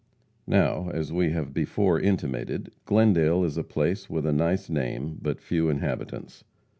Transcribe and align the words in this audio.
Now, 0.47 0.89
as 0.89 1.13
we 1.13 1.29
have 1.29 1.53
before 1.53 1.99
intimated, 1.99 2.71
Glendale 2.85 3.43
is 3.43 3.55
a 3.55 3.63
place 3.63 4.09
with 4.09 4.25
a 4.25 4.33
nice 4.33 4.67
name, 4.67 5.19
but 5.21 5.39
few 5.39 5.69
inhabitants. 5.69 6.43